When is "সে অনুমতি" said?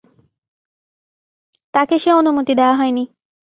1.99-2.53